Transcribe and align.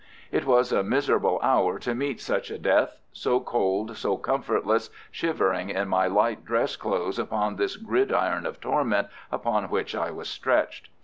It 0.31 0.47
was 0.47 0.71
a 0.71 0.81
miserable 0.81 1.39
hour 1.43 1.77
to 1.77 1.93
meet 1.93 2.19
such 2.19 2.49
a 2.49 2.57
death—so 2.57 3.39
cold, 3.41 3.95
so 3.95 4.17
comfortless, 4.17 4.89
shivering 5.11 5.69
in 5.69 5.87
my 5.89 6.07
light 6.07 6.43
dress 6.43 6.75
clothes 6.75 7.19
upon 7.19 7.57
this 7.57 7.77
gridiron 7.77 8.47
of 8.47 8.59
torment 8.59 9.09
upon 9.31 9.65
which 9.69 9.93
I 9.95 10.09
was 10.09 10.27
stretched. 10.27 10.89